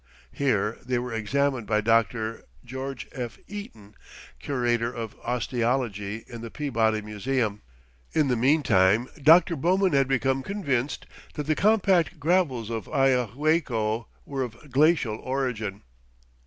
Here 0.31 0.79
they 0.83 0.97
were 0.97 1.13
examined 1.13 1.67
by 1.67 1.81
Dr. 1.81 2.45
George 2.65 3.07
F. 3.11 3.37
Eaton, 3.47 3.93
Curator 4.39 4.91
of 4.91 5.15
Osteology 5.23 6.23
in 6.27 6.41
the 6.41 6.49
Peabody 6.49 7.01
Museum. 7.03 7.61
In 8.11 8.27
the 8.27 8.35
meantime 8.35 9.09
Dr. 9.21 9.55
Bowman 9.55 9.93
had 9.93 10.07
become 10.07 10.41
convinced 10.41 11.05
that 11.35 11.45
the 11.45 11.53
compact 11.53 12.19
gravels 12.19 12.71
of 12.71 12.85
Ayahuaycco 12.87 14.07
were 14.25 14.41
of 14.41 14.71
glacial 14.71 15.17
origin. 15.17 15.83